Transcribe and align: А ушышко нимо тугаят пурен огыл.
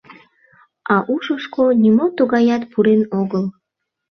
А 0.93 0.95
ушышко 1.13 1.65
нимо 1.81 2.05
тугаят 2.17 2.63
пурен 2.71 3.01
огыл. 3.21 3.45